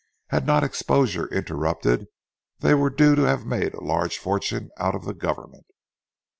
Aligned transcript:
Had 0.29 0.47
not 0.47 0.63
exposure 0.63 1.27
interrupted, 1.31 2.07
they 2.57 2.73
were 2.73 2.89
due 2.89 3.13
to 3.13 3.21
have 3.21 3.45
made 3.45 3.75
a 3.75 3.81
large 3.83 4.17
fortune 4.17 4.71
out 4.79 4.95
of 4.95 5.05
the 5.05 5.13
government. 5.13 5.67